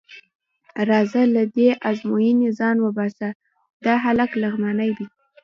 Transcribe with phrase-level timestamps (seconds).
[0.89, 3.29] راځه له دې ازموینې ځان وباسه،
[3.85, 5.05] دا هلک لغمانی دی.